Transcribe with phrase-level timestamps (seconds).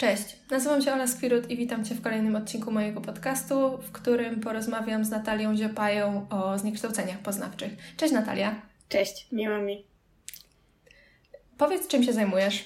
[0.00, 4.40] Cześć, nazywam się Ola Skwirut i witam Cię w kolejnym odcinku mojego podcastu, w którym
[4.40, 7.72] porozmawiam z Natalią Dziopają o zniekształceniach poznawczych.
[7.96, 8.62] Cześć Natalia.
[8.88, 9.84] Cześć, miło mi.
[11.58, 12.64] Powiedz, czym się zajmujesz?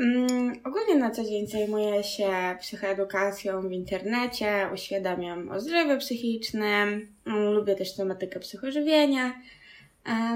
[0.00, 7.52] Mm, ogólnie na co dzień zajmuję się psychoedukacją w internecie, uświadamiam o zdrowiu psychicznym, mm,
[7.52, 9.34] lubię też tematykę psychożywienia,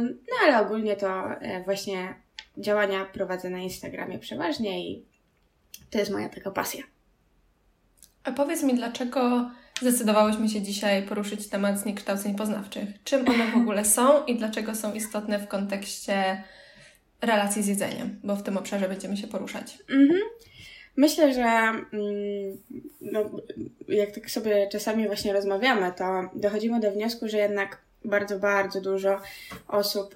[0.01, 2.15] no ale ogólnie to e, właśnie
[2.59, 5.14] działania prowadzę na Instagramie przeważnie i
[5.91, 6.83] to jest moja taka pasja.
[8.25, 12.89] A powiedz mi, dlaczego zdecydowałyśmy się dzisiaj poruszyć temat zniekształceń poznawczych?
[13.05, 16.43] Czym one w ogóle są i dlaczego są istotne w kontekście
[17.21, 18.21] relacji z jedzeniem?
[18.25, 19.79] Bo w tym obszarze będziemy się poruszać.
[19.89, 20.21] Mhm.
[20.97, 21.83] Myślę, że mm,
[23.01, 23.31] no,
[23.89, 26.05] jak tak sobie czasami właśnie rozmawiamy, to
[26.35, 29.21] dochodzimy do wniosku, że jednak bardzo, bardzo dużo
[29.69, 30.15] osób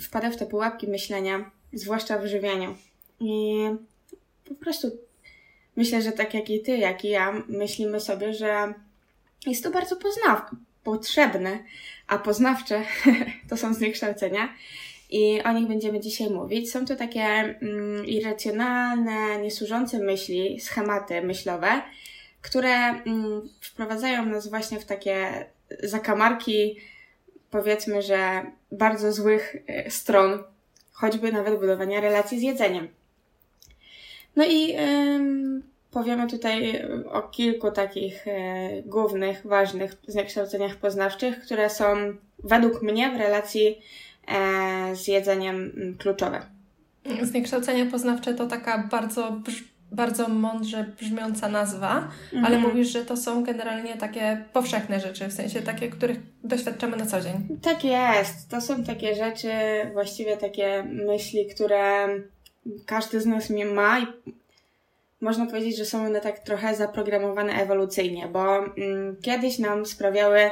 [0.00, 2.76] wpada w te pułapki myślenia, zwłaszcza w żywieniu.
[3.20, 3.54] I
[4.48, 4.90] po prostu
[5.76, 8.74] myślę, że tak jak i ty, jak i ja, myślimy sobie, że
[9.46, 10.50] jest to bardzo poznaw
[10.84, 11.58] potrzebne,
[12.06, 12.82] a poznawcze
[13.48, 14.48] to są zniekształcenia.
[15.10, 16.72] I o nich będziemy dzisiaj mówić.
[16.72, 21.82] Są to takie mm, irracjonalne, niesłużące myśli, schematy myślowe,
[22.42, 25.46] które mm, wprowadzają nas właśnie w takie
[25.82, 26.76] zakamarki,
[27.50, 29.54] powiedzmy, że bardzo złych
[29.86, 30.42] y, stron,
[30.92, 32.88] choćby nawet budowania relacji z jedzeniem.
[34.38, 34.76] No i
[35.90, 38.30] powiemy tutaj o kilku takich y,
[38.86, 41.84] głównych, ważnych zniekształceniach poznawczych, które są
[42.44, 43.78] według mnie w relacji
[44.92, 46.42] y, z jedzeniem kluczowe.
[47.22, 49.32] Zniekształcenia poznawcze to taka bardzo
[49.92, 52.44] bardzo mądrze brzmiąca nazwa, mhm.
[52.44, 57.06] ale mówisz, że to są generalnie takie powszechne rzeczy, w sensie takie, których doświadczamy na
[57.06, 57.58] co dzień.
[57.62, 58.48] Tak jest.
[58.50, 59.50] To są takie rzeczy,
[59.92, 62.08] właściwie takie myśli, które
[62.86, 64.06] każdy z nas ma i
[65.20, 70.50] można powiedzieć, że są one tak trochę zaprogramowane ewolucyjnie, bo mm, kiedyś nam sprawiały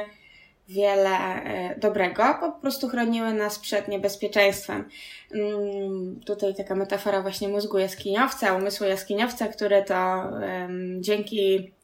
[0.69, 4.89] wiele e, dobrego, po prostu chroniły nas przed niebezpieczeństwem.
[5.33, 10.23] Mm, tutaj taka metafora właśnie mózgu jaskiniowca, umysłu jaskiniowca, który to
[10.99, 11.76] dzięki y,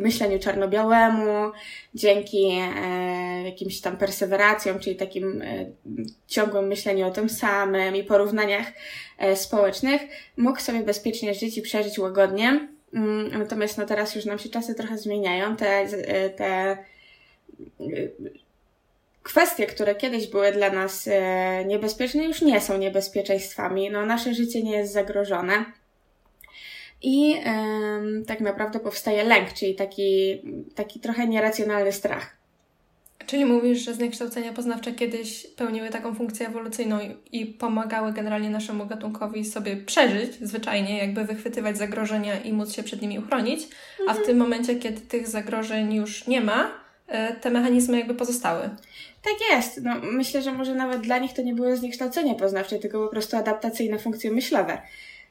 [0.00, 1.52] myśleniu czarno-białemu,
[1.94, 5.66] dzięki e, jakimś tam perseweracjom, czyli takim e,
[6.26, 8.66] ciągłym myśleniu o tym samym i porównaniach
[9.34, 10.02] społecznych,
[10.36, 12.68] mógł sobie bezpiecznie żyć i przeżyć łagodnie.
[12.94, 15.86] Mm, natomiast no teraz już nam się czasy trochę zmieniają, te,
[16.36, 16.76] te
[19.22, 23.90] kwestie, które kiedyś były dla nas e, niebezpieczne, już nie są niebezpieczeństwami.
[23.90, 25.64] No, nasze życie nie jest zagrożone.
[27.02, 27.34] I
[28.26, 30.40] tak naprawdę powstaje lęk, czyli taki,
[30.74, 32.36] taki trochę nieracjonalny strach.
[33.26, 36.98] Czyli mówisz, że zniekształcenia poznawcze kiedyś pełniły taką funkcję ewolucyjną
[37.32, 43.02] i pomagały generalnie naszemu gatunkowi sobie przeżyć zwyczajnie, jakby wychwytywać zagrożenia i móc się przed
[43.02, 44.08] nimi uchronić, mhm.
[44.08, 44.26] a w mhm.
[44.26, 48.62] tym momencie, kiedy tych zagrożeń już nie ma, E, te mechanizmy jakby pozostały.
[49.22, 49.80] Tak jest.
[49.82, 53.36] No, myślę, że może nawet dla nich to nie było zniekształcenie poznawcze, tylko po prostu
[53.36, 54.78] adaptacyjne funkcje myślowe.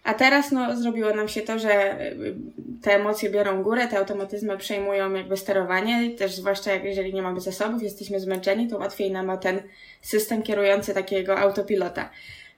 [0.03, 2.35] A teraz no, zrobiło nam się to, że y,
[2.81, 7.41] te emocje biorą górę, te automatyzmy przejmują jakby sterowanie, też zwłaszcza jak jeżeli nie mamy
[7.41, 9.61] zasobów, jesteśmy zmęczeni, to łatwiej nam o ten
[10.01, 12.09] system kierujący takiego autopilota.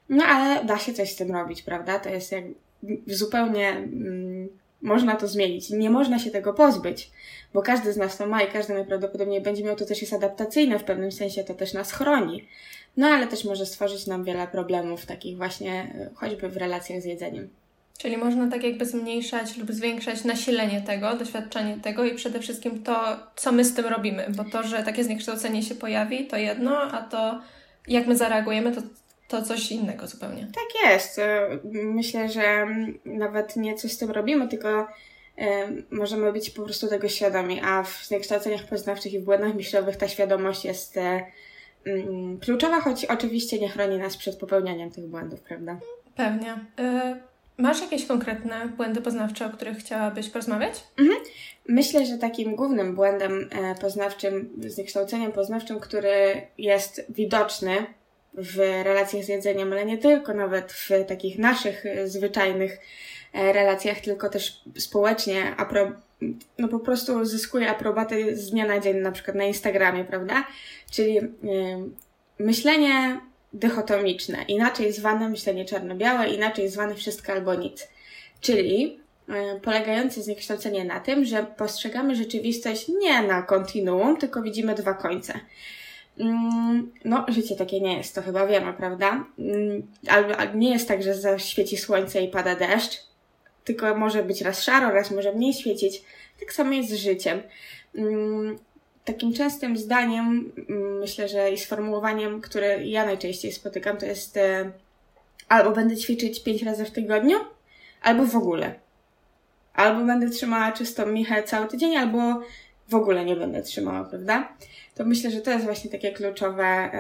[0.09, 1.99] No ale da się coś z tym robić, prawda?
[1.99, 2.43] To jest jak
[3.07, 4.49] zupełnie mm,
[4.81, 5.69] można to zmienić.
[5.69, 7.11] Nie można się tego pozbyć,
[7.53, 10.79] bo każdy z nas to ma i każdy najprawdopodobniej będzie miał, to też jest adaptacyjne
[10.79, 12.47] w pewnym sensie, to też nas chroni.
[12.97, 17.05] No ale też może stworzyć nam wiele problemów, takich właśnie e, choćby w relacjach z
[17.05, 17.49] jedzeniem.
[17.97, 23.19] Czyli można tak jakby zmniejszać lub zwiększać nasilenie tego, doświadczenie tego i przede wszystkim to,
[23.35, 27.01] co my z tym robimy, bo to, że takie zniekształcenie się pojawi, to jedno, a
[27.01, 27.41] to
[27.87, 28.81] jak my zareagujemy, to
[29.31, 30.47] to coś innego zupełnie.
[30.55, 31.19] Tak jest.
[31.19, 32.67] E, myślę, że
[33.05, 34.87] nawet nie coś z tym robimy, tylko
[35.37, 39.97] e, możemy być po prostu tego świadomi, a w zniekształceniach poznawczych i w błędach myślowych
[39.97, 41.21] ta świadomość jest mm,
[42.41, 45.79] kluczowa, choć oczywiście nie chroni nas przed popełnianiem tych błędów, prawda?
[46.15, 46.57] Pewnie.
[47.57, 50.83] Masz jakieś konkretne błędy poznawcze, o których chciałabyś porozmawiać?
[50.99, 51.19] Mhm.
[51.67, 53.49] Myślę, że takim głównym błędem
[53.81, 57.85] poznawczym, zniekształceniem poznawczym, który jest widoczny
[58.33, 62.79] w relacjach z jedzeniem, ale nie tylko, nawet w takich naszych e, zwyczajnych
[63.33, 65.91] e, relacjach, tylko też społecznie, apro,
[66.57, 70.47] no po prostu zyskuje aprobatę z dnia na dzień, na przykład na Instagramie, prawda?
[70.91, 71.21] Czyli yy,
[72.39, 73.21] myślenie
[73.53, 77.87] dychotomiczne, inaczej zwane myślenie czarno-białe, inaczej zwane wszystko albo nic.
[78.41, 84.93] Czyli yy, polegające zniekształcenie na tym, że postrzegamy rzeczywistość nie na kontinuum, tylko widzimy dwa
[84.93, 85.39] końce.
[86.19, 89.25] Mm, no, życie takie nie jest, to chyba wiemy, prawda?
[89.39, 93.10] Mm, albo nie jest tak, że zaświeci słońce i pada deszcz,
[93.63, 96.03] tylko może być raz szaro, raz może mniej świecić.
[96.39, 97.41] Tak samo jest z życiem.
[97.95, 98.59] Mm,
[99.05, 104.71] takim częstym zdaniem, mm, myślę, że i sformułowaniem, które ja najczęściej spotykam, to jest e,
[105.49, 107.37] albo będę ćwiczyć pięć razy w tygodniu,
[108.01, 108.75] albo w ogóle.
[109.73, 112.41] Albo będę trzymała czystą michę cały tydzień, albo
[112.89, 114.53] w ogóle nie będę trzymała, prawda?
[114.95, 116.91] To myślę, że to jest właśnie takie kluczowe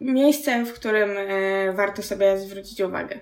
[0.00, 3.18] miejsce, w którym e, warto sobie zwrócić uwagę.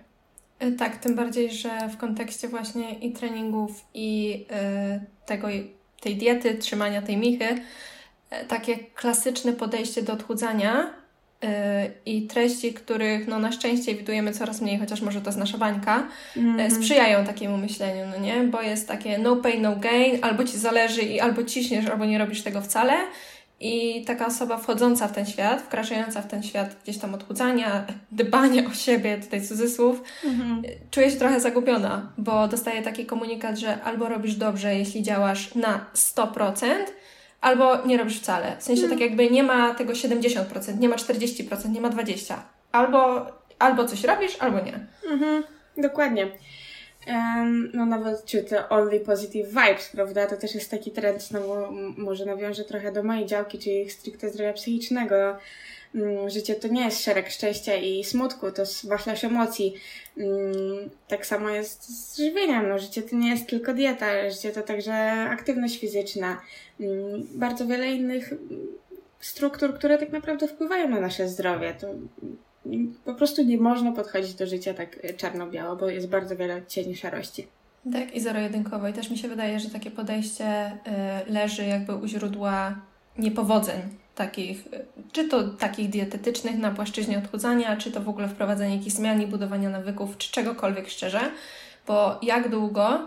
[0.61, 5.49] E, tak, tym bardziej, że w kontekście właśnie i treningów, i e, tego,
[6.01, 7.47] tej diety, trzymania tej michy,
[8.31, 11.01] e, takie klasyczne podejście do odchudzania
[12.07, 16.09] i treści, których no, na szczęście widujemy coraz mniej, chociaż może to jest nasza bańka,
[16.37, 16.71] mm.
[16.71, 18.43] sprzyjają takiemu myśleniu, no nie?
[18.43, 22.19] Bo jest takie no pain, no gain, albo ci zależy i albo ciśniesz, albo nie
[22.19, 22.93] robisz tego wcale
[23.61, 28.63] i taka osoba wchodząca w ten świat, wkraczająca w ten świat gdzieś tam odchudzania, dbania
[28.71, 30.63] o siebie, tutaj cudzysłów, mhm.
[30.91, 35.87] czuje się trochę zagubiona, bo dostaje taki komunikat, że albo robisz dobrze, jeśli działasz na
[35.95, 36.65] 100%,
[37.41, 38.57] albo nie robisz wcale.
[38.59, 38.99] W sensie mhm.
[38.99, 42.35] tak jakby nie ma tego 70%, nie ma 40%, nie ma 20%.
[42.73, 43.27] Albo,
[43.59, 44.87] albo coś robisz, albo nie.
[45.11, 45.43] Mhm.
[45.77, 46.27] Dokładnie
[47.75, 50.27] no nawet czy to only positive vibes, prawda?
[50.27, 51.55] To też jest taki trend, znowu
[51.97, 55.37] może nawiążę trochę do mojej działki, czyli stricte zdrowia psychicznego.
[55.95, 59.75] Mm, życie to nie jest szereg szczęścia i smutku, to jest wachlarz emocji.
[60.17, 62.69] Mm, tak samo jest z żywieniem.
[62.69, 64.95] No, życie to nie jest tylko dieta, życie to także
[65.31, 66.41] aktywność fizyczna.
[66.81, 68.35] Mm, bardzo wiele innych
[69.21, 71.75] struktur, które tak naprawdę wpływają na nasze zdrowie.
[71.81, 71.87] To
[73.05, 76.97] po prostu nie można podchodzić do życia tak e, czarno-biało, bo jest bardzo wiele cieni
[76.97, 77.47] szarości.
[77.93, 78.89] Tak, i zero-jedynkowo.
[78.89, 80.73] I też mi się wydaje, że takie podejście
[81.27, 82.75] y, leży jakby u źródła
[83.19, 83.81] niepowodzeń
[84.15, 88.97] takich, y, czy to takich dietetycznych na płaszczyźnie odchudzania, czy to w ogóle wprowadzenie jakichś
[88.97, 91.21] zmian i budowania nawyków, czy czegokolwiek szczerze,
[91.87, 92.99] bo jak długo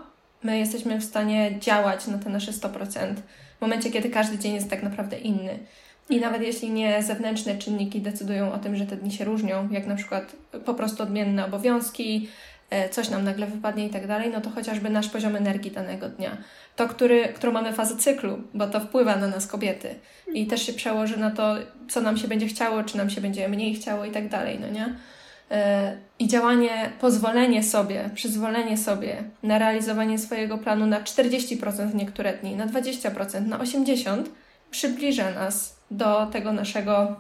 [0.43, 3.15] my jesteśmy w stanie działać na te nasze 100%,
[3.57, 5.59] w momencie, kiedy każdy dzień jest tak naprawdę inny.
[6.09, 9.87] I nawet jeśli nie zewnętrzne czynniki decydują o tym, że te dni się różnią, jak
[9.87, 10.35] na przykład
[10.65, 12.29] po prostu odmienne obowiązki,
[12.69, 16.09] e, coś nam nagle wypadnie i tak dalej, no to chociażby nasz poziom energii danego
[16.09, 16.37] dnia.
[16.75, 19.95] To, który, którą mamy fazę cyklu, bo to wpływa na nas kobiety
[20.33, 21.55] i też się przełoży na to,
[21.89, 24.67] co nam się będzie chciało, czy nam się będzie mniej chciało i tak dalej, no
[24.67, 24.95] nie?
[25.51, 32.33] E, I działanie, pozwolenie sobie, przyzwolenie sobie na realizowanie swojego planu na 40% w niektóre
[32.33, 34.23] dni, na 20%, na 80%
[34.71, 37.15] przybliża nas do tego naszego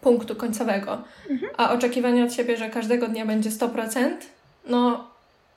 [0.00, 0.98] punktu końcowego.
[1.30, 1.52] Mhm.
[1.56, 4.10] A oczekiwanie od siebie, że każdego dnia będzie 100%,
[4.66, 5.10] no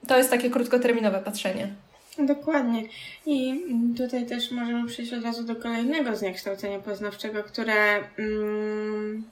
[0.08, 1.74] to jest takie krótkoterminowe patrzenie.
[2.18, 2.84] Dokładnie.
[3.26, 3.66] I
[3.98, 9.24] tutaj też możemy przejść od razu do kolejnego zniekształcenia poznawczego, które mm,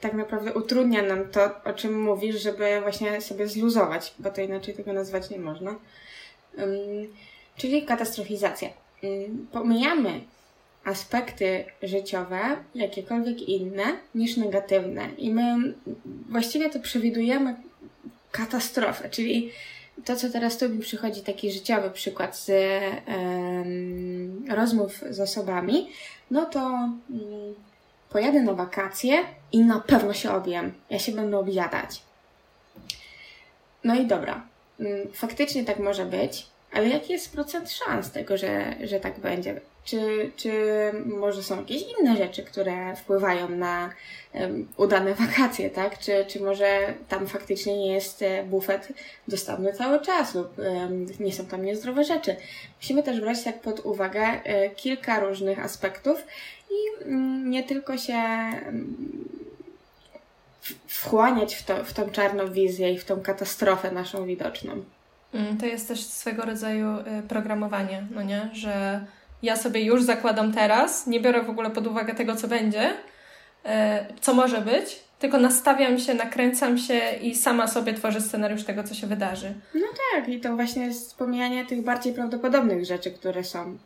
[0.00, 4.74] tak naprawdę utrudnia nam to, o czym mówisz, żeby właśnie sobie zluzować, bo to inaczej
[4.74, 5.70] tego nazwać nie można.
[6.58, 6.68] Um,
[7.56, 8.68] czyli katastrofizacja.
[9.02, 10.20] Um, pomijamy
[10.84, 12.40] aspekty życiowe,
[12.74, 13.84] jakiekolwiek inne,
[14.14, 15.08] niż negatywne.
[15.18, 15.74] I my
[16.30, 17.56] właściwie to przewidujemy
[18.30, 19.52] katastrofę, czyli
[20.04, 22.50] to, co teraz tu mi przychodzi, taki życiowy przykład z
[23.08, 25.88] um, rozmów z osobami,
[26.30, 27.00] no to um,
[28.10, 29.18] pojadę na wakacje
[29.52, 30.72] i na pewno się objem.
[30.90, 32.02] Ja się będę objadać.
[33.84, 34.46] No i dobra.
[34.78, 39.60] Um, faktycznie tak może być, ale jaki jest procent szans tego, że, że tak będzie?
[39.84, 40.52] Czy, czy
[41.04, 43.90] może są jakieś inne rzeczy, które wpływają na
[44.34, 45.98] um, udane wakacje, tak?
[45.98, 48.88] Czy, czy może tam faktycznie nie jest e, bufet
[49.28, 52.36] dostępny cały czas lub um, nie są tam niezdrowe rzeczy?
[52.80, 56.26] Musimy też brać tak pod uwagę e, kilka różnych aspektów
[56.70, 58.22] i um, nie tylko się
[60.86, 64.84] wchłaniać w, to, w tą czarną wizję i w tą katastrofę naszą widoczną.
[65.34, 68.50] Mm, to jest też swego rodzaju y, programowanie, no nie?
[68.52, 69.04] Że
[69.42, 73.68] ja sobie już zakładam teraz, nie biorę w ogóle pod uwagę tego, co będzie, y,
[74.20, 78.94] co może być, tylko nastawiam się, nakręcam się i sama sobie tworzę scenariusz tego, co
[78.94, 79.54] się wydarzy.
[79.74, 83.78] No tak, i to właśnie jest pomijanie tych bardziej prawdopodobnych rzeczy, które są.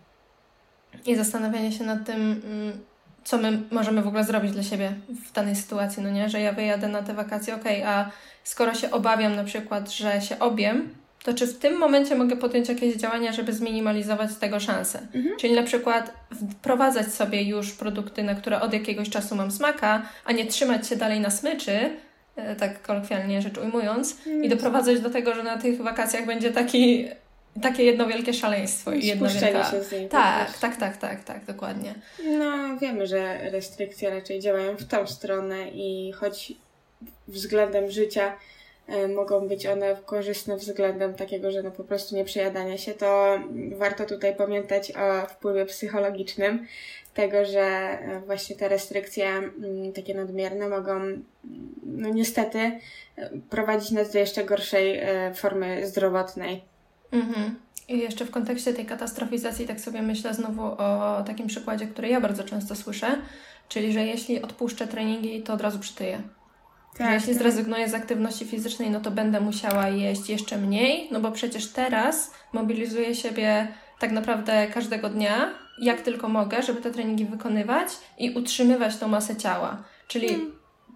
[1.06, 2.80] I zastanawianie się nad tym, mm,
[3.24, 6.28] co my możemy w ogóle zrobić dla siebie w danej sytuacji, no nie?
[6.28, 8.10] Że ja wyjadę na te wakacje, okej, okay, a
[8.44, 10.94] skoro się obawiam na przykład, że się obiem,
[11.26, 14.98] to czy w tym momencie mogę podjąć jakieś działania, żeby zminimalizować tego szanse?
[15.14, 15.36] Mhm.
[15.38, 16.12] Czyli na przykład
[16.52, 20.96] wprowadzać sobie już produkty, na które od jakiegoś czasu mam smaka, a nie trzymać się
[20.96, 21.90] dalej na smyczy,
[22.36, 24.44] e, tak kolokwialnie rzecz ujmując, mhm.
[24.44, 27.08] i doprowadzać do tego, że na tych wakacjach będzie taki
[27.62, 29.70] takie jedno wielkie szaleństwo i jedno wielka...
[29.70, 30.08] się z niej.
[30.08, 31.94] Tak, tak, tak, tak, tak, dokładnie.
[32.38, 36.52] No, wiemy, że restrykcje raczej działają w tą stronę i choć
[37.28, 38.32] względem życia
[39.14, 43.38] mogą być one korzystne względem takiego, że no po prostu nieprzejadania się, to
[43.76, 46.66] warto tutaj pamiętać o wpływie psychologicznym
[47.14, 51.24] tego, że e, właśnie te restrykcje mm, takie nadmierne mogą mm,
[51.82, 52.80] no niestety e,
[53.50, 55.00] prowadzić nas do jeszcze gorszej
[55.34, 56.62] formy zdrowotnej.
[57.12, 57.54] Mhm.
[57.88, 62.20] I jeszcze w kontekście tej katastrofizacji, tak sobie myślę znowu o takim przykładzie, który ja
[62.20, 63.18] bardzo często słyszę,
[63.68, 66.22] czyli że jeśli odpuszczę treningi, to od razu przytyję.
[66.98, 67.42] Tak, że jeśli tak.
[67.42, 72.30] zrezygnuję z aktywności fizycznej, no to będę musiała jeść jeszcze mniej, no bo przecież teraz
[72.52, 77.88] mobilizuję siebie tak naprawdę każdego dnia, jak tylko mogę, żeby te treningi wykonywać
[78.18, 79.84] i utrzymywać tą masę ciała.
[80.08, 80.52] Czyli hmm.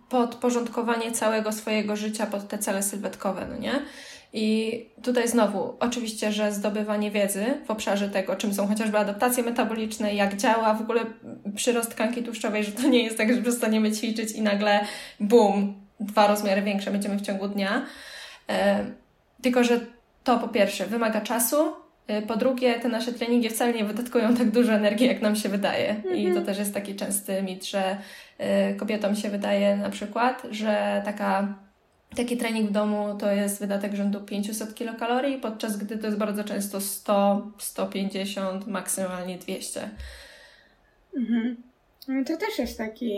[0.09, 3.73] podporządkowanie całego swojego życia pod te cele sylwetkowe, no nie?
[4.33, 10.15] I tutaj znowu, oczywiście, że zdobywanie wiedzy w obszarze tego, czym są chociażby adaptacje metaboliczne,
[10.15, 11.05] jak działa w ogóle
[11.57, 14.87] przyrost tkanki tłuszczowej, że to nie jest tak, że przestaniemy ćwiczyć i nagle
[15.21, 17.87] bum, dwa rozmiary większe będziemy w ciągu dnia.
[18.49, 18.85] E,
[19.43, 19.81] tylko, że
[20.25, 21.73] to po pierwsze wymaga czasu,
[22.07, 25.49] e, po drugie, te nasze treningi wcale nie wydatkują tak dużo energii, jak nam się
[25.49, 25.91] wydaje.
[25.91, 26.17] Mhm.
[26.17, 26.47] I to mhm.
[26.47, 27.99] też jest taki częsty mit, że
[28.39, 31.55] e, kobietom się wydaje na przykład, że taka
[32.17, 36.45] Taki trening w domu to jest wydatek rzędu 500 kilokalorii, podczas gdy to jest bardzo
[36.45, 39.91] często 100, 150, maksymalnie 200.
[41.17, 41.57] Mhm.
[42.09, 43.13] No to też jest taki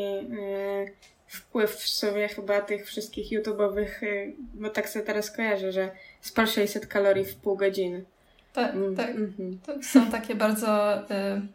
[1.33, 6.47] wpływ w sumie chyba tych wszystkich YouTube'owych, yy, bo tak sobie teraz kojarzę, że spal
[6.47, 8.05] 600 kalorii w pół godziny.
[8.53, 9.17] Tak, mm, tak.
[9.17, 9.57] Mm-hmm.
[9.67, 11.03] To są takie bardzo, y,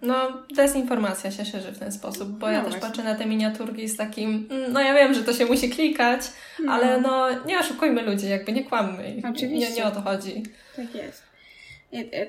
[0.01, 2.79] no, dezinformacja się szerzy w ten sposób, bo no ja właśnie.
[2.79, 5.69] też patrzę na te miniaturki z takim, mm, no ja wiem, że to się musi
[5.69, 6.21] klikać,
[6.59, 6.73] no.
[6.73, 9.21] ale no nie oszukujmy ludzi, jakby nie kłammy.
[9.29, 9.69] Oczywiście.
[9.69, 10.43] Nie, nie o to chodzi.
[10.75, 11.26] Tak jest.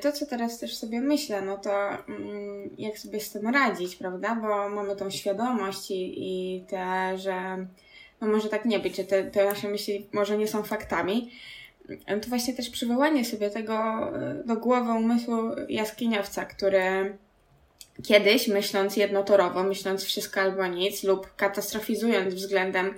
[0.01, 4.35] To, co teraz też sobie myślę, no to mm, jak sobie z tym radzić, prawda?
[4.35, 7.67] Bo mamy tą świadomość i, i te, że
[8.21, 11.31] no może tak nie być, że te, te nasze myśli może nie są faktami,
[12.23, 15.35] to właśnie też przywołanie sobie tego e, do głowy umysłu
[15.69, 17.17] jaskiniowca, który
[18.03, 22.95] kiedyś, myśląc jednotorowo, myśląc wszystko albo nic, lub katastrofizując względem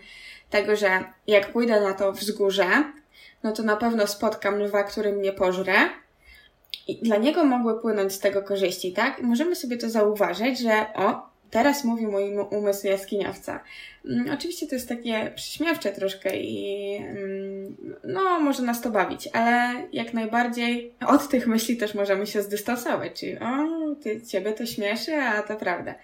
[0.51, 2.93] tego, że jak pójdę na to wzgórze,
[3.43, 5.75] no to na pewno spotkam lwa, który mnie pożre.
[6.89, 9.23] I dla niego mogły płynąć z tego korzyści, tak?
[9.23, 13.61] Możemy sobie to zauważyć, że o, Teraz mówi mój umysł jaskiniowca.
[14.05, 19.83] Mm, oczywiście to jest takie przyśmiewcze troszkę i mm, no, może nas to bawić, ale
[19.93, 25.15] jak najbardziej od tych myśli też możemy się zdystansować, czyli o, ty, ciebie to śmieszy,
[25.15, 25.95] a to prawda,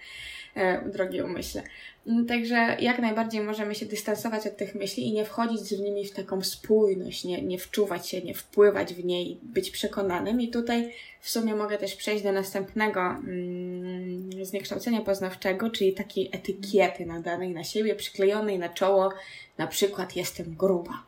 [0.55, 1.63] e, drogi umyśle.
[2.07, 6.05] Mm, także jak najbardziej możemy się dystansować od tych myśli i nie wchodzić z nimi
[6.05, 10.41] w taką spójność, nie, nie wczuwać się, nie wpływać w niej, być przekonanym.
[10.41, 17.05] I tutaj w sumie mogę też przejść do następnego mm, zniekształcenia poznawczego, czyli takiej etykiety
[17.05, 19.13] nadanej na siebie, przyklejonej na czoło,
[19.57, 21.07] na przykład jestem gruba.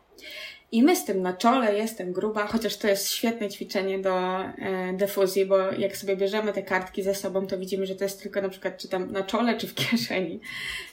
[0.72, 4.92] I my z tym na czole jestem gruba, chociaż to jest świetne ćwiczenie do e,
[4.92, 8.42] defuzji, bo jak sobie bierzemy te kartki ze sobą, to widzimy, że to jest tylko
[8.42, 10.40] na przykład czy tam na czole, czy w kieszeni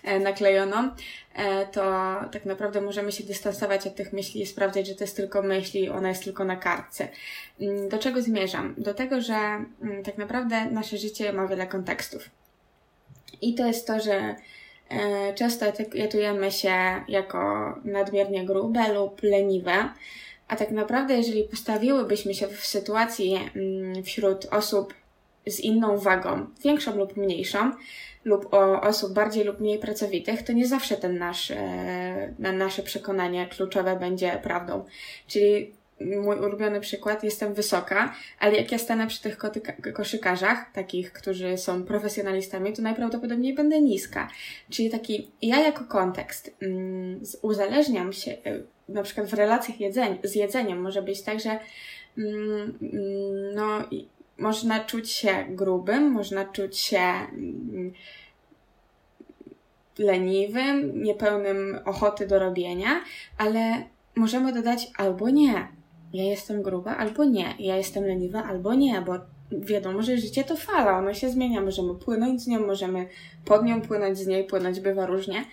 [0.04, 0.96] e, naklejono,
[1.36, 1.82] e, to
[2.32, 5.90] tak naprawdę możemy się dystansować od tych myśli i sprawdzać, że to jest tylko myśli,
[5.90, 7.08] ona jest tylko na kartce.
[7.62, 8.76] Mm, do czego zmierzam?
[8.78, 12.30] Do tego, że mm, tak naprawdę nasze życie ma wiele kontekstów.
[13.42, 14.36] I to jest to, że
[15.36, 16.74] często etykietujemy się
[17.08, 17.40] jako
[17.84, 19.90] nadmiernie grube lub leniwe,
[20.48, 24.94] a tak naprawdę, jeżeli postawiłybyśmy się w sytuacji mm, wśród osób
[25.48, 27.72] z inną wagą, większą lub mniejszą,
[28.26, 33.48] lub o osób bardziej lub mniej pracowitych, to nie zawsze ten nasz, e, nasze przekonanie
[33.48, 34.86] kluczowe będzie prawdą.
[35.28, 39.38] Czyli mój ulubiony przykład, jestem wysoka, ale jak ja stanę przy tych
[39.94, 44.30] koszykarzach, takich, którzy są profesjonalistami, to najprawdopodobniej będę niska.
[44.70, 50.36] Czyli taki, ja jako kontekst mm, uzależniam się, y, na przykład w relacjach jedzeń, z
[50.36, 51.60] jedzeniem może być tak, że
[52.18, 53.84] mm, mm, no,
[54.38, 57.02] można czuć się grubym, można czuć się
[60.00, 63.02] leniwym, niepełnym ochoty do robienia,
[63.38, 63.84] ale
[64.16, 65.77] możemy dodać albo nie
[66.14, 69.14] ja jestem gruba albo nie, ja jestem leniwa albo nie, bo
[69.52, 73.08] wiadomo, że życie to fala, ono się zmienia, możemy płynąć z nią, możemy
[73.46, 75.46] pod nią płynąć z niej, płynąć bywa różnie,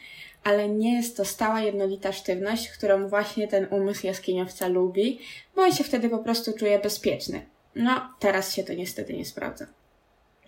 [0.45, 5.19] ale nie jest to stała, jednolita sztywność, którą właśnie ten umysł jaskiniowca lubi,
[5.57, 7.47] bo on się wtedy po prostu czuje bezpieczny.
[7.75, 9.67] No, teraz się to niestety nie sprawdza.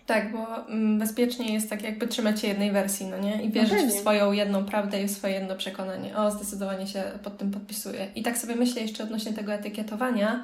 [0.07, 3.43] Tak, bo mm, bezpiecznie jest tak jakby trzymać się jednej wersji, no nie?
[3.43, 6.17] I wierzyć no w swoją jedną prawdę i w swoje jedno przekonanie.
[6.17, 8.07] O, zdecydowanie się pod tym podpisuję.
[8.15, 10.43] I tak sobie myślę jeszcze odnośnie tego etykietowania,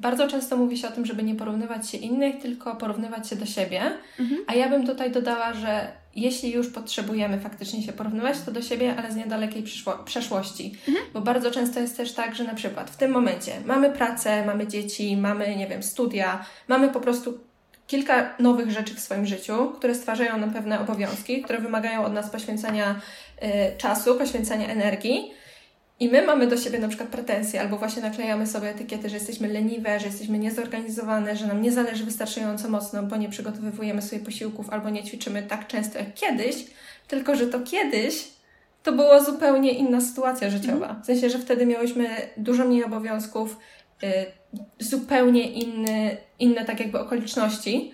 [0.00, 3.46] Bardzo często mówi się o tym, żeby nie porównywać się innych, tylko porównywać się do
[3.46, 3.82] siebie.
[4.18, 4.40] Mhm.
[4.46, 8.94] A ja bym tutaj dodała, że jeśli już potrzebujemy faktycznie się porównywać, to do siebie,
[8.98, 9.64] ale z niedalekiej
[10.04, 10.74] przeszłości.
[10.88, 11.06] Mhm.
[11.14, 14.66] Bo bardzo często jest też tak, że na przykład w tym momencie mamy pracę, mamy
[14.66, 17.38] dzieci, mamy, nie wiem, studia, mamy po prostu
[17.90, 22.30] kilka nowych rzeczy w swoim życiu, które stwarzają nam pewne obowiązki, które wymagają od nas
[22.30, 23.00] poświęcenia
[23.42, 25.32] y, czasu, poświęcenia energii.
[26.00, 29.48] I my mamy do siebie na przykład pretensje, albo właśnie naklejamy sobie etykiety, że jesteśmy
[29.48, 34.70] leniwe, że jesteśmy niezorganizowane, że nam nie zależy wystarczająco mocno, bo nie przygotowujemy sobie posiłków,
[34.70, 36.56] albo nie ćwiczymy tak często jak kiedyś,
[37.08, 38.28] tylko że to kiedyś
[38.82, 41.00] to była zupełnie inna sytuacja życiowa.
[41.02, 43.58] W sensie, że wtedy miałyśmy dużo mniej obowiązków,
[44.02, 44.39] y,
[44.78, 47.92] zupełnie inny, inne tak jakby okoliczności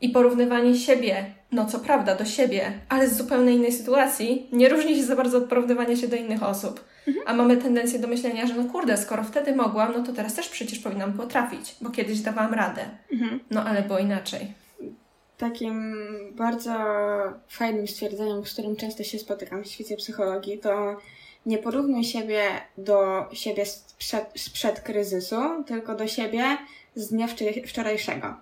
[0.00, 4.96] i porównywanie siebie, no co prawda do siebie, ale z zupełnie innej sytuacji, nie różni
[4.96, 6.84] się za bardzo od porównywania się do innych osób.
[7.08, 7.28] Mhm.
[7.28, 10.48] A mamy tendencję do myślenia, że no kurde, skoro wtedy mogłam, no to teraz też
[10.48, 12.82] przecież powinnam potrafić, bo kiedyś dawałam radę.
[13.12, 13.40] Mhm.
[13.50, 14.52] No ale było inaczej.
[15.38, 15.94] Takim
[16.32, 16.72] bardzo
[17.48, 20.96] fajnym stwierdzeniem, z którym często się spotykam w świecie psychologii, to
[21.46, 22.42] nie porównuj siebie
[22.78, 26.58] do siebie sprzed, sprzed kryzysu, tylko do siebie
[26.94, 27.26] z dnia
[27.66, 28.34] wczorajszego.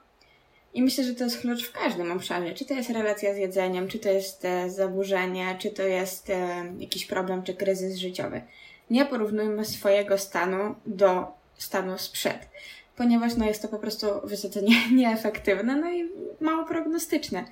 [0.74, 2.54] I myślę, że to jest klucz w każdym obszarze.
[2.54, 6.64] Czy to jest relacja z jedzeniem, czy to jest e, zaburzenie, czy to jest e,
[6.78, 8.42] jakiś problem, czy kryzys życiowy.
[8.90, 11.26] Nie porównujmy swojego stanu do
[11.58, 12.48] stanu sprzed,
[12.96, 17.44] ponieważ no, jest to po prostu wysoce nie, nieefektywne, no i mało prognostyczne.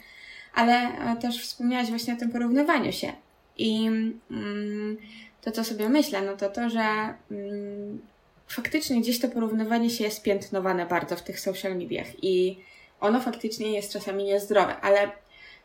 [0.54, 3.12] Ale e, też wspomniałaś właśnie o tym porównywaniu się.
[3.58, 3.86] I
[4.30, 4.96] mm,
[5.42, 8.00] to, co sobie myślę, no to to, że mm,
[8.48, 12.58] faktycznie gdzieś to porównywanie się jest piętnowane bardzo w tych social mediach i
[13.00, 15.10] ono faktycznie jest czasami niezdrowe, ale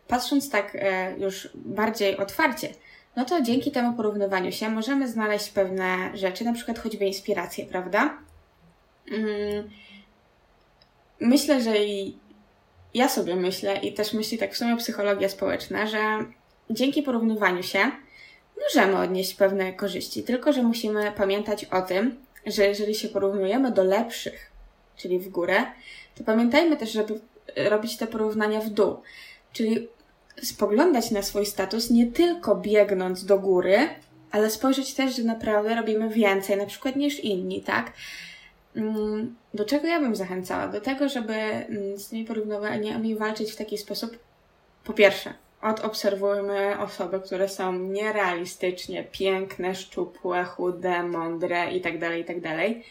[0.07, 2.69] patrząc tak e, już bardziej otwarcie,
[3.15, 8.17] no to dzięki temu porównywaniu się możemy znaleźć pewne rzeczy, na przykład choćby inspiracje, prawda?
[9.11, 9.69] Mm,
[11.19, 12.17] myślę, że i
[12.93, 15.99] ja sobie myślę, i też myśli tak w sumie psychologia społeczna, że
[16.69, 17.91] dzięki porównywaniu się
[18.61, 23.83] możemy odnieść pewne korzyści, tylko że musimy pamiętać o tym, że jeżeli się porównujemy do
[23.83, 24.51] lepszych,
[24.97, 25.65] czyli w górę,
[26.15, 27.19] to pamiętajmy też, żeby
[27.55, 28.97] robić te porównania w dół.
[29.53, 29.87] Czyli
[30.43, 33.89] spoglądać na swój status nie tylko biegnąc do góry,
[34.31, 37.93] ale spojrzeć też, że naprawdę robimy więcej, na przykład niż inni, tak?
[38.75, 40.67] Mm, do czego ja bym zachęcała?
[40.67, 44.17] Do tego, żeby mm, z tymi porównaniami walczyć w taki sposób,
[44.83, 52.83] po pierwsze, odobserwujmy osoby, które są nierealistycznie piękne, szczupłe, chude, mądre itd., tak itd., tak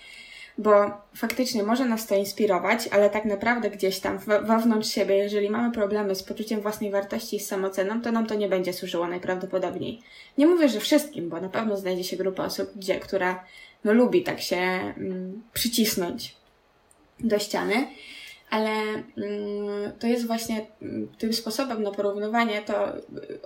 [0.59, 5.73] bo faktycznie może nas to inspirować, ale tak naprawdę gdzieś tam wewnątrz siebie, jeżeli mamy
[5.73, 10.01] problemy z poczuciem własnej wartości i z samoceną, to nam to nie będzie służyło najprawdopodobniej.
[10.39, 13.45] Nie mówię, że wszystkim, bo na pewno znajdzie się grupa osób, gdzie, która
[13.85, 16.37] no, lubi tak się mm, przycisnąć
[17.21, 17.87] do ściany,
[18.53, 22.93] ale mm, to jest właśnie mm, tym sposobem na porównywanie, to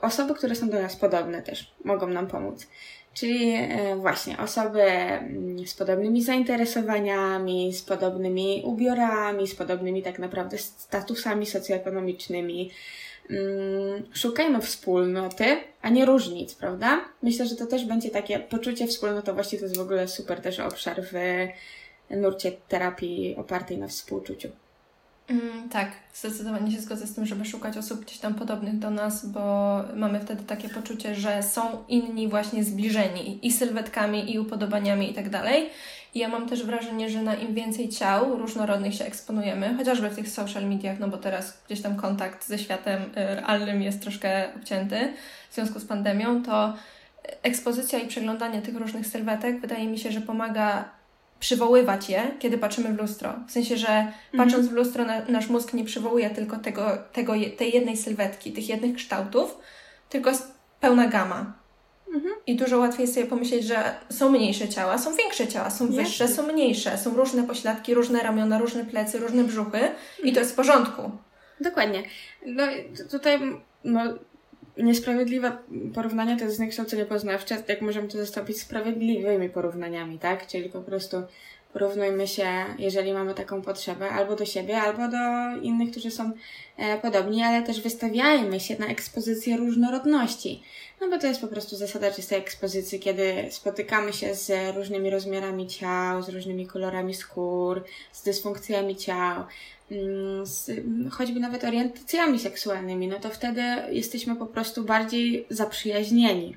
[0.03, 2.67] osoby, które są do nas podobne też mogą nam pomóc.
[3.15, 10.59] Czyli e, właśnie osoby mm, z podobnymi zainteresowaniami, z podobnymi ubiorami, z podobnymi tak naprawdę
[10.59, 12.71] statusami socjoekonomicznymi.
[14.15, 15.45] Szukajmy wspólnoty,
[15.83, 17.01] a nie różnic, prawda?
[17.23, 21.03] Myślę, że to też będzie takie poczucie wspólnotowości, to jest w ogóle super też obszar
[21.03, 21.15] w
[22.11, 24.49] nurcie terapii opartej na współczuciu.
[25.29, 29.27] Mm, tak, zdecydowanie się zgodzę z tym, żeby szukać osób gdzieś tam podobnych do nas,
[29.27, 35.15] bo mamy wtedy takie poczucie, że są inni właśnie zbliżeni i sylwetkami, i upodobaniami i
[35.15, 35.71] tak dalej.
[36.15, 40.17] I ja mam też wrażenie, że na im więcej ciał różnorodnych się eksponujemy, chociażby w
[40.17, 44.55] tych social mediach, no bo teraz gdzieś tam kontakt ze światem y, realnym jest troszkę
[44.57, 45.13] obcięty
[45.51, 46.75] w związku z pandemią, to
[47.43, 50.96] ekspozycja i przeglądanie tych różnych sylwetek wydaje mi się, że pomaga
[51.41, 53.35] przywoływać je, kiedy patrzymy w lustro.
[53.49, 54.15] W sensie, że mhm.
[54.37, 58.69] patrząc w lustro, na, nasz mózg nie przywołuje tylko tego, tego, tej jednej sylwetki, tych
[58.69, 59.59] jednych kształtów,
[60.09, 61.53] tylko jest pełna gama.
[62.15, 62.35] Mhm.
[62.47, 66.53] I dużo łatwiej sobie pomyśleć, że są mniejsze ciała, są większe ciała, są wyższe, są
[66.53, 69.81] mniejsze, są różne pośladki, różne ramiona, różne plecy, różne brzuchy
[70.23, 71.11] i to jest w porządku.
[71.61, 72.03] Dokładnie.
[72.47, 72.63] No
[73.11, 73.41] tutaj
[73.85, 74.01] no,
[74.79, 75.59] niesprawiedliwe
[75.95, 80.47] porównania to jest zniekształcenie poznawcze, jak możemy to zastąpić sprawiedliwymi porównaniami, tak?
[80.47, 81.17] Czyli po prostu
[81.77, 86.33] porównujmy się, jeżeli mamy taką potrzebę, albo do siebie, albo do innych, którzy są
[86.77, 90.63] e, podobni, ale też wystawiajmy się na ekspozycję różnorodności.
[91.01, 95.67] No bo to jest po prostu zasada czystej ekspozycji, kiedy spotykamy się z różnymi rozmiarami
[95.67, 99.45] ciał, z różnymi kolorami skór, z dysfunkcjami ciał,
[99.91, 100.71] Mm, z
[101.11, 106.57] choćby nawet orientacjami seksualnymi, no to wtedy jesteśmy po prostu bardziej zaprzyjaźnieni.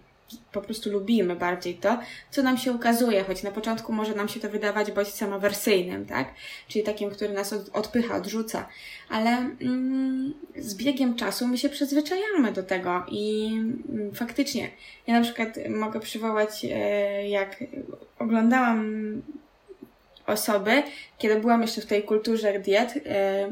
[0.52, 2.00] Po prostu lubimy bardziej to,
[2.32, 6.34] co nam się ukazuje, choć na początku może nam się to wydawać bodźcem awersyjnym, tak?
[6.68, 8.68] Czyli takim, który nas od, odpycha, odrzuca.
[9.10, 9.30] Ale
[9.62, 13.52] mm, z biegiem czasu my się przyzwyczajamy do tego i
[13.90, 14.70] mm, faktycznie,
[15.08, 17.64] ja na przykład mogę przywołać, e, jak
[18.20, 19.22] oglądałam
[20.28, 20.84] osoby,
[21.18, 23.52] kiedy byłam jeszcze w tej kulturze diet, e,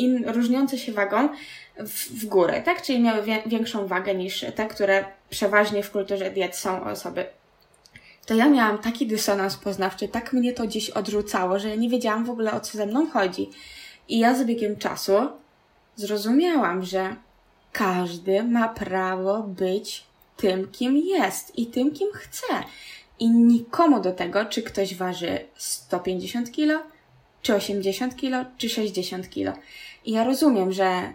[0.00, 1.28] in, różniące się wagą
[1.76, 2.82] w, w górę, tak?
[2.82, 7.26] Czyli miały wie, większą wagę niż te, które przeważnie w kulturze diet są osoby.
[8.26, 12.24] To ja miałam taki dysonans poznawczy, tak mnie to gdzieś odrzucało, że ja nie wiedziałam
[12.24, 13.50] w ogóle o co ze mną chodzi.
[14.08, 15.12] I ja z biegiem czasu
[15.96, 17.16] zrozumiałam, że
[17.72, 20.04] każdy ma prawo być
[20.36, 22.46] tym, kim jest i tym, kim chce.
[23.18, 26.82] I nikomu do tego, czy ktoś waży 150 kilo,
[27.42, 29.52] czy 80 kilo, czy 60 kilo.
[30.04, 31.12] I ja rozumiem, że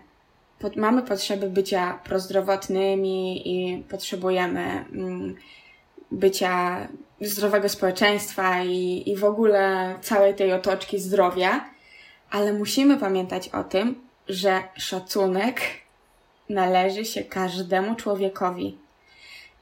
[0.59, 5.35] pod, mamy potrzeby bycia prozdrowotnymi i potrzebujemy mm,
[6.11, 6.87] bycia
[7.21, 11.65] zdrowego społeczeństwa i, i w ogóle całej tej otoczki zdrowia,
[12.31, 15.61] ale musimy pamiętać o tym, że szacunek
[16.49, 18.77] należy się każdemu człowiekowi.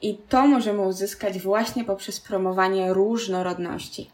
[0.01, 4.09] I to możemy uzyskać właśnie poprzez promowanie różnorodności.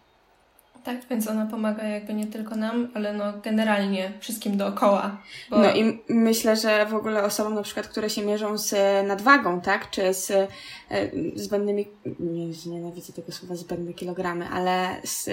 [0.84, 5.18] Tak, więc ona pomaga jakby nie tylko nam, ale no generalnie wszystkim dookoła.
[5.50, 5.60] Bo...
[5.60, 8.74] No i myślę, że w ogóle osobom na przykład, które się mierzą z
[9.08, 10.48] nadwagą, tak, czy z e,
[11.36, 11.88] zbędnymi,
[12.20, 15.30] nie, nienawidzę tego słowa zbędne kilogramy, ale z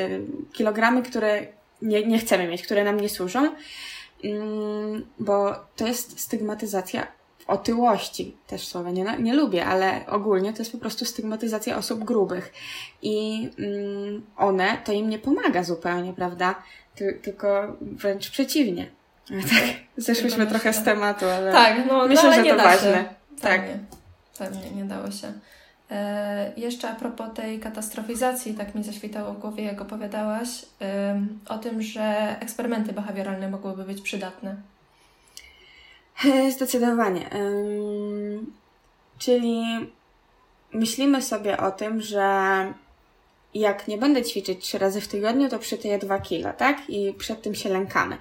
[0.52, 1.46] kilogramy, które
[1.82, 3.54] nie, nie chcemy mieć, które nam nie służą,
[4.24, 7.06] mm, bo to jest stygmatyzacja
[7.46, 12.52] otyłości, też słowa nie, nie lubię, ale ogólnie to jest po prostu stygmatyzacja osób grubych.
[13.02, 16.54] I mm, one, to im nie pomaga zupełnie, prawda?
[16.94, 18.87] Ty, tylko wręcz przeciwnie.
[19.30, 19.64] Tak,
[19.96, 22.92] zeszłyśmy trochę z tematu, ale tak, no, myślę, no, że to ważne.
[22.92, 23.04] Się.
[23.40, 23.61] Tak.
[23.61, 23.78] Pewnie,
[24.38, 25.32] pewnie, nie dało się.
[25.90, 30.48] E, jeszcze a propos tej katastrofalizacji, tak mi zaświtało w głowie, jak opowiadałaś,
[30.80, 34.56] e, o tym, że eksperymenty behawioralne mogłyby być przydatne.
[36.57, 37.31] Zdecydowanie.
[39.18, 39.62] Czyli
[40.72, 42.29] myślimy sobie o tym, że
[43.55, 46.90] jak nie będę ćwiczyć trzy razy w tygodniu, to przytyję dwa kilo, tak?
[46.90, 48.18] I przed tym się lękamy.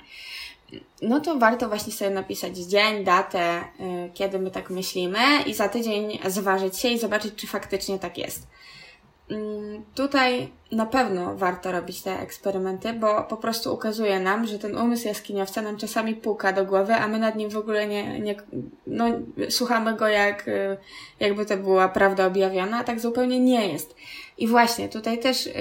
[1.01, 5.69] No to warto właśnie sobie napisać dzień, datę, y, kiedy my tak myślimy i za
[5.69, 8.47] tydzień zważyć się i zobaczyć, czy faktycznie tak jest.
[9.31, 14.77] Mm, tutaj na pewno warto robić te eksperymenty, bo po prostu ukazuje nam, że ten
[14.77, 18.35] umysł jaskiniowca nam czasami puka do głowy, a my nad nim w ogóle nie, nie
[18.87, 19.05] no,
[19.49, 20.77] słuchamy go jak, y,
[21.19, 23.95] jakby to była prawda objawiona, a tak zupełnie nie jest.
[24.37, 25.53] I właśnie tutaj też y,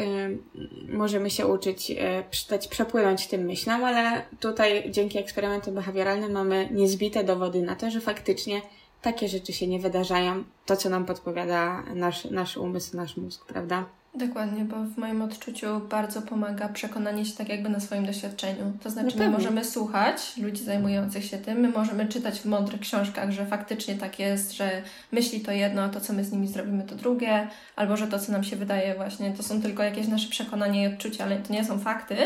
[0.89, 7.25] możemy się uczyć, y, dać przepłynąć tym myślom, ale tutaj dzięki eksperymentom behawioralnym mamy niezbite
[7.25, 8.63] dowody na to, że faktycznie
[9.05, 13.85] takie rzeczy się nie wydarzają, to co nam podpowiada nasz, nasz umysł, nasz mózg, prawda?
[14.15, 18.73] Dokładnie, bo w moim odczuciu bardzo pomaga przekonanie się tak jakby na swoim doświadczeniu.
[18.83, 22.81] To znaczy, no my możemy słuchać ludzi zajmujących się tym, my możemy czytać w mądrych
[22.81, 26.49] książkach, że faktycznie tak jest, że myśli to jedno, a to, co my z nimi
[26.49, 30.09] zrobimy, to drugie, albo że to, co nam się wydaje, właśnie to są tylko jakieś
[30.09, 32.17] nasze przekonania i odczucia, ale to nie są fakty.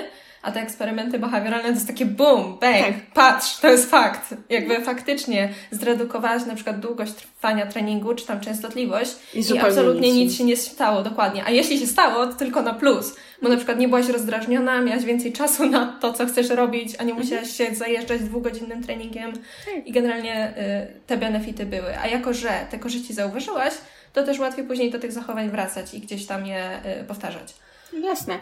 [0.43, 3.13] A te eksperymenty behawioralne to jest takie boom, bang, tak.
[3.15, 4.35] patrz, to jest fakt.
[4.51, 10.19] Jakby faktycznie zredukowałaś na przykład długość trwania treningu, czy tam częstotliwość i, i absolutnie nic,
[10.19, 11.45] nic się nie stało, dokładnie.
[11.45, 13.17] A jeśli się stało, to tylko na plus.
[13.43, 17.03] Bo na przykład nie byłaś rozdrażniona, miałaś więcej czasu na to, co chcesz robić, a
[17.03, 17.19] nie mhm.
[17.19, 19.87] musiałaś się zajeżdżać dwugodzinnym treningiem tak.
[19.87, 20.55] i generalnie
[20.97, 21.99] y, te benefity były.
[21.99, 23.75] A jako, że te korzyści zauważyłaś,
[24.13, 27.55] to też łatwiej później do tych zachowań wracać i gdzieś tam je y, powtarzać.
[28.03, 28.39] Jasne.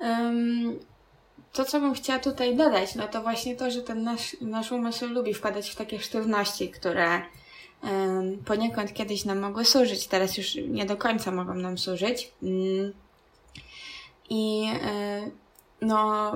[0.00, 0.78] Um
[1.52, 5.06] to, co bym chciała tutaj dodać, no to właśnie to, że ten nasz, nasz umysł
[5.06, 7.22] lubi wpadać w takie sztywności, które
[7.82, 12.32] um, poniekąd kiedyś nam mogły służyć, teraz już nie do końca mogą nam służyć.
[12.42, 12.92] Um,
[14.30, 15.30] I um,
[15.80, 16.32] no,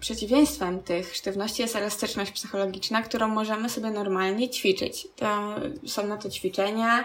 [0.00, 5.08] przeciwieństwem tych sztywności jest elastyczność psychologiczna, którą możemy sobie normalnie ćwiczyć.
[5.16, 5.54] To
[5.86, 7.04] są na to ćwiczenia,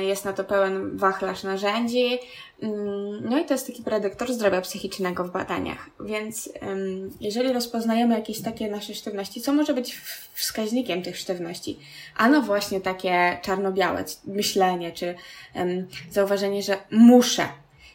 [0.00, 2.18] jest na to pełen wachlarz narzędzi.
[2.62, 5.90] Mm, no i to jest taki predyktor zdrowia psychicznego w badaniach.
[6.00, 6.52] Więc
[7.20, 10.00] jeżeli rozpoznajemy jakieś takie nasze sztywności, co może być
[10.34, 11.78] wskaźnikiem tych sztywności?
[12.16, 15.14] Ano właśnie takie czarno-białe myślenie, czy
[16.10, 17.48] zauważenie, że muszę.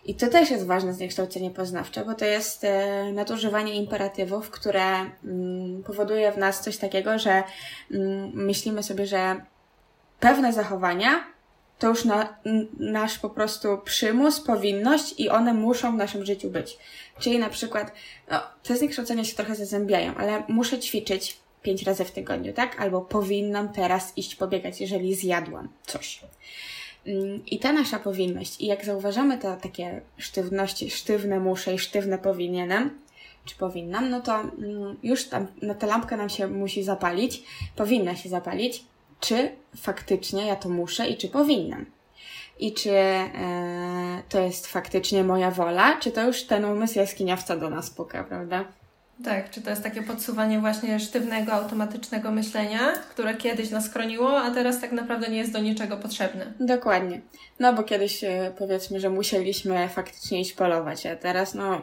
[0.06, 4.86] I to też jest ważne zniekształcenie poznawcze, bo to jest e, nadużywanie imperatywów, które
[5.24, 7.44] mm, powoduje w nas coś takiego, że
[7.92, 9.42] mm, myślimy sobie, że
[10.20, 11.24] pewne zachowania
[11.82, 12.38] to już na,
[12.80, 16.78] nasz po prostu przymus, powinność i one muszą w naszym życiu być.
[17.20, 17.92] Czyli na przykład,
[18.32, 22.82] no, te zniekształcenia się trochę zazębiają, ale muszę ćwiczyć pięć razy w tygodniu, tak?
[22.82, 26.22] Albo powinnam teraz iść pobiegać, jeżeli zjadłam coś.
[27.08, 32.18] Mm, I ta nasza powinność, i jak zauważamy to takie sztywności, sztywne muszę i sztywne
[32.18, 33.00] powinienem,
[33.46, 37.44] czy powinnam, no to mm, już tam na tę lampkę nam się musi zapalić,
[37.76, 38.84] powinna się zapalić,
[39.22, 41.86] czy faktycznie ja to muszę i czy powinnam.
[42.60, 47.70] I czy e, to jest faktycznie moja wola, czy to już ten umysł jaskiniowca do
[47.70, 48.66] nas puka, prawda?
[49.24, 54.52] Tak, czy to jest takie podsuwanie właśnie sztywnego, automatycznego myślenia, które kiedyś nas chroniło, a
[54.52, 56.54] teraz tak naprawdę nie jest do niczego potrzebne.
[56.60, 57.22] Dokładnie.
[57.60, 61.82] No bo kiedyś e, powiedzmy, że musieliśmy faktycznie iść polować, a teraz no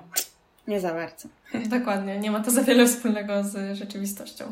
[0.69, 1.29] nie za bardzo.
[1.79, 4.45] Dokładnie, nie ma to za wiele wspólnego z rzeczywistością.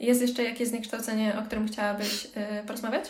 [0.00, 2.30] Jest jeszcze jakieś zniekształcenie, o którym chciałabyś yy,
[2.66, 3.04] porozmawiać?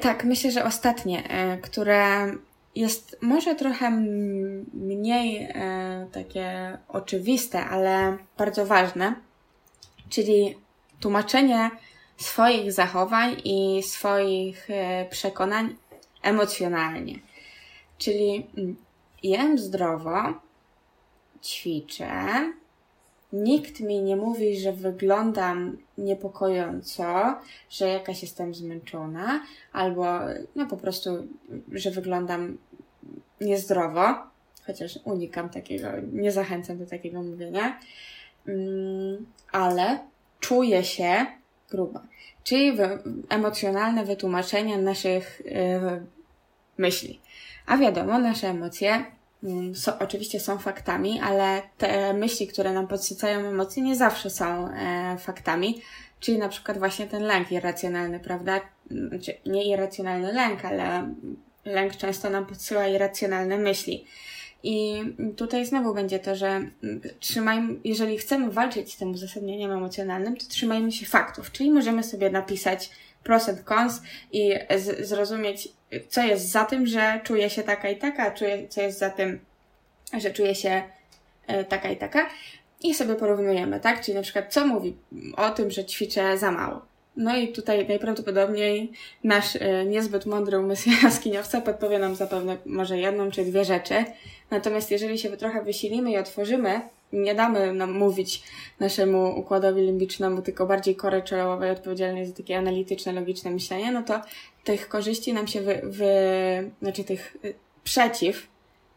[0.00, 2.32] Tak, myślę, że ostatnie, yy, które
[2.76, 3.90] jest może trochę
[4.74, 5.50] mniej yy,
[6.12, 9.14] takie oczywiste, ale bardzo ważne,
[10.08, 10.56] czyli
[11.00, 11.70] tłumaczenie
[12.16, 14.68] swoich zachowań i swoich
[15.10, 15.76] przekonań
[16.22, 17.18] emocjonalnie.
[17.98, 18.76] Czyli mm,
[19.22, 20.34] jem zdrowo,
[21.44, 22.12] ćwiczę,
[23.32, 27.38] nikt mi nie mówi, że wyglądam niepokojąco,
[27.70, 30.18] że jakaś jestem zmęczona, albo
[30.56, 31.28] no po prostu,
[31.72, 32.58] że wyglądam
[33.40, 34.14] niezdrowo,
[34.66, 37.78] chociaż unikam takiego, nie zachęcam do takiego mówienia,
[38.46, 39.98] mm, ale
[40.40, 41.26] czuję się
[41.70, 42.06] gruba.
[42.44, 42.78] Czyli
[43.28, 46.06] emocjonalne wytłumaczenie naszych yy,
[46.78, 47.20] myśli.
[47.66, 49.04] A wiadomo, nasze emocje
[49.44, 54.68] Mm, so, oczywiście są faktami, ale te myśli, które nam podsycają emocje, nie zawsze są
[54.68, 55.82] e, faktami.
[56.20, 58.60] Czyli na przykład właśnie ten lęk irracjonalny, prawda?
[58.90, 61.14] Znaczy, nie irracjonalny lęk, ale
[61.64, 64.04] lęk często nam podsyła irracjonalne myśli.
[64.62, 65.02] I
[65.36, 70.46] tutaj znowu będzie to, że mm, trzymajmy, jeżeli chcemy walczyć z tym uzasadnieniem emocjonalnym, to
[70.48, 72.90] trzymajmy się faktów, czyli możemy sobie napisać
[73.24, 74.02] pros and cons
[74.32, 75.68] i z, zrozumieć,
[76.08, 79.40] co jest za tym, że czuję się taka i taka, czuję, co jest za tym,
[80.20, 80.82] że czuję się
[81.46, 82.26] e, taka i taka.
[82.82, 84.04] I sobie porównujemy, tak?
[84.04, 84.96] Czyli na przykład, co mówi
[85.36, 86.90] o tym, że ćwiczę za mało.
[87.16, 88.92] No i tutaj najprawdopodobniej
[89.24, 94.04] nasz e, niezbyt mądry umysł jaskiniowca podpowie nam zapewne może jedną czy dwie rzeczy.
[94.50, 96.80] Natomiast jeżeli się trochę wysilimy i otworzymy,
[97.12, 98.42] nie damy nam mówić
[98.80, 104.20] naszemu układowi limbicznemu, tylko bardziej kory czołowej odpowiedzialnej za takie analityczne, logiczne myślenie, no to
[104.64, 106.10] tych korzyści nam się wy, wy
[106.82, 108.48] znaczy tych y, przeciw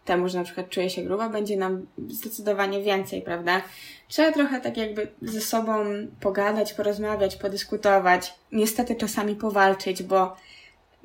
[0.06, 3.62] temu, że na przykład czuję się gruba, będzie nam zdecydowanie więcej, prawda?
[4.08, 5.86] Trzeba trochę tak jakby ze sobą
[6.20, 8.34] pogadać, porozmawiać, podyskutować.
[8.52, 10.36] Niestety czasami powalczyć, bo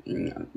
[0.07, 0.47] mm,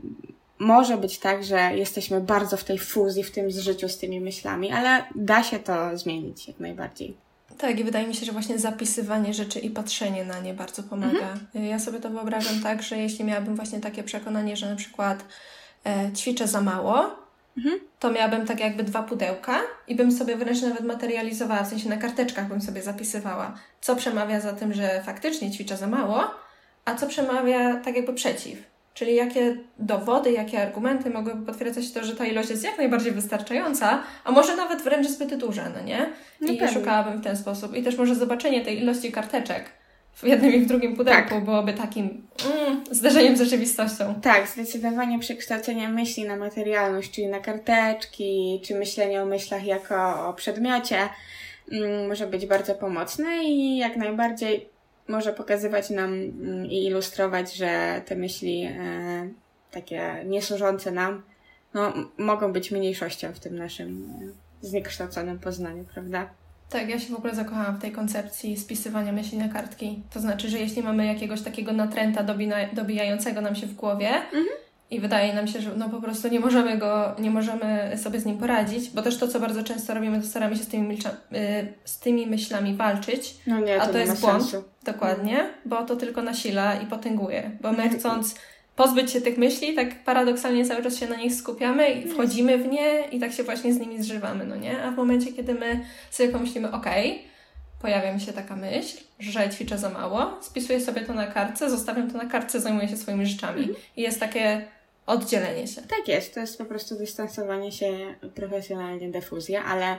[0.62, 4.72] może być tak, że jesteśmy bardzo w tej fuzji, w tym życiu z tymi myślami,
[4.72, 7.16] ale da się to zmienić jak najbardziej.
[7.58, 11.32] Tak, i wydaje mi się, że właśnie zapisywanie rzeczy i patrzenie na nie bardzo pomaga.
[11.32, 11.64] Mhm.
[11.64, 15.24] Ja sobie to wyobrażam tak, że jeśli miałabym właśnie takie przekonanie, że na przykład
[15.86, 17.16] e, ćwiczę za mało,
[17.56, 17.80] mhm.
[17.98, 21.96] to miałabym tak jakby dwa pudełka i bym sobie wręcz nawet materializowała, w sensie na
[21.96, 26.30] karteczkach bym sobie zapisywała, co przemawia za tym, że faktycznie ćwiczę za mało,
[26.84, 28.71] a co przemawia tak jakby przeciw.
[28.94, 34.02] Czyli jakie dowody, jakie argumenty mogłyby potwierdzać to, że ta ilość jest jak najbardziej wystarczająca,
[34.24, 36.10] a może nawet wręcz zbyt duża, no nie?
[36.40, 37.76] I no szukałabym w ten sposób.
[37.76, 39.64] I też może zobaczenie tej ilości karteczek
[40.14, 41.44] w jednym i w drugim pudełku tak.
[41.44, 44.14] byłoby takim mm, zderzeniem z rzeczywistością.
[44.22, 50.32] Tak, zdecydowanie przekształcenie myśli na materialność, czyli na karteczki, czy myślenie o myślach jako o
[50.32, 51.08] przedmiocie
[51.72, 54.71] mm, może być bardzo pomocne i jak najbardziej
[55.12, 59.28] może pokazywać nam mm, i ilustrować, że te myśli e,
[59.70, 61.22] takie niesłużące nam,
[61.74, 64.04] no, mogą być mniejszością w tym naszym
[64.62, 66.30] e, zniekształconym poznaniu, prawda?
[66.70, 70.02] Tak, ja się w ogóle zakochałam w tej koncepcji spisywania myśli na kartki.
[70.12, 72.22] To znaczy, że jeśli mamy jakiegoś takiego natręta
[72.72, 76.40] dobijającego nam się w głowie, mhm i wydaje nam się, że no po prostu nie
[76.40, 80.20] możemy go, nie możemy sobie z nim poradzić, bo też to, co bardzo często robimy,
[80.20, 80.98] to staramy się z tymi, y,
[81.84, 84.42] z tymi myślami walczyć, no nie, to a to jest błąd.
[84.42, 84.68] Sensu.
[84.84, 88.34] Dokładnie, bo to tylko nasila i potęguje, bo my chcąc
[88.76, 92.66] pozbyć się tych myśli, tak paradoksalnie cały czas się na nich skupiamy i wchodzimy w
[92.66, 94.82] nie i tak się właśnie z nimi zżywamy, no nie?
[94.82, 97.22] A w momencie, kiedy my sobie pomyślimy, okej, okay,
[97.82, 102.10] pojawia mi się taka myśl, że ćwiczę za mało, spisuję sobie to na kartce, zostawiam
[102.10, 103.62] to na kartce, zajmuję się swoimi rzeczami.
[103.64, 103.76] Mm.
[103.96, 104.66] I jest takie
[105.06, 105.82] oddzielenie się.
[105.82, 109.98] Tak jest, to jest po prostu dystansowanie się profesjonalnie, defuzja, ale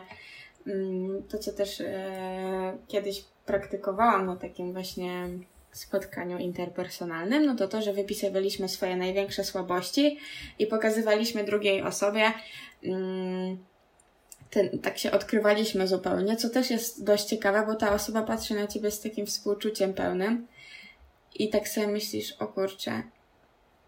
[0.68, 5.30] mm, to, co też e, kiedyś praktykowałam na takim właśnie
[5.72, 10.20] spotkaniu interpersonalnym, no to to, że wypisywaliśmy swoje największe słabości
[10.60, 12.34] i pokazywaliśmy drugiej osobie,
[12.84, 13.58] mm,
[14.50, 18.68] ten, tak się odkrywaliśmy zupełnie, co też jest dość ciekawe, bo ta osoba patrzy na
[18.68, 20.48] ciebie z takim współczuciem pełnym
[21.36, 23.04] i tak sobie myślisz, o kurczę,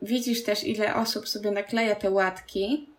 [0.01, 2.89] widzisz też, ile osób sobie nakleja te łatki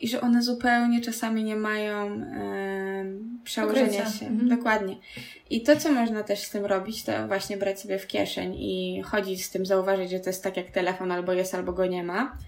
[0.00, 3.04] i że one zupełnie czasami nie mają e,
[3.44, 4.26] przełożenia się.
[4.26, 4.48] Mhm.
[4.48, 4.96] Dokładnie.
[5.50, 9.02] I to, co można też z tym robić, to właśnie brać sobie w kieszeń i
[9.02, 12.04] chodzić z tym, zauważyć, że to jest tak jak telefon, albo jest, albo go nie
[12.04, 12.38] ma.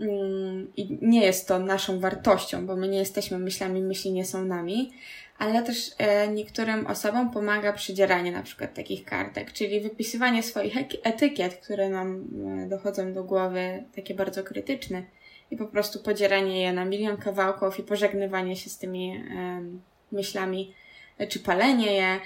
[0.00, 4.44] Mm, I nie jest to naszą wartością, bo my nie jesteśmy myślami, myśli nie są
[4.44, 4.92] nami,
[5.38, 11.54] ale też e, niektórym osobom pomaga przydzieranie na przykład takich kartek, czyli wypisywanie swoich etykiet,
[11.54, 12.24] które nam
[12.64, 15.02] e, dochodzą do głowy, takie bardzo krytyczne
[15.50, 20.74] i po prostu podzieranie je na milion kawałków i pożegnywanie się z tymi em, myślami,
[21.18, 22.20] e, czy palenie je.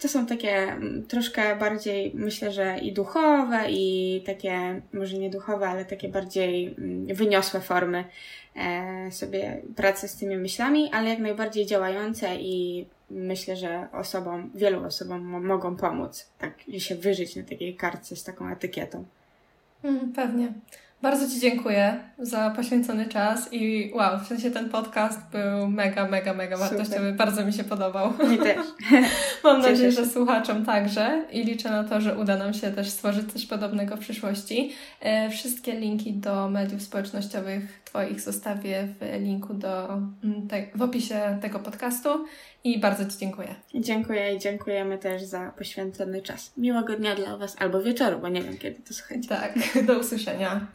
[0.00, 0.76] To są takie
[1.08, 7.60] troszkę bardziej, myślę, że i duchowe, i takie, może nie duchowe, ale takie bardziej wyniosłe
[7.60, 8.49] formy e,
[9.10, 15.20] sobie pracy z tymi myślami, ale jak najbardziej działające i myślę, że osobom, wielu osobom
[15.20, 19.04] mo- mogą pomóc, tak się wyżyć na takiej kartce z taką etykietą.
[19.84, 20.52] Mm, pewnie.
[21.02, 26.34] Bardzo Ci dziękuję za poświęcony czas i wow, w sensie ten podcast był mega, mega,
[26.34, 26.70] mega Super.
[26.78, 27.12] wartościowy.
[27.12, 28.12] Bardzo mi się podobał.
[28.30, 28.56] Mi też.
[29.44, 30.04] Mam Cieszę nadzieję, się.
[30.04, 33.96] że słuchaczom także i liczę na to, że uda nam się też stworzyć coś podobnego
[33.96, 34.72] w przyszłości.
[35.00, 39.88] E, Wszystkie linki do mediów społecznościowych Twoich zostawię w linku do,
[40.24, 42.08] mm, w opisie tego podcastu
[42.64, 43.54] i bardzo Ci dziękuję.
[43.74, 46.52] Dziękuję i dziękujemy też za poświęcony czas.
[46.56, 49.28] Miłego dnia dla Was albo wieczoru, bo nie wiem kiedy to słuchacie.
[49.28, 49.54] Tak,
[49.86, 50.66] do usłyszenia.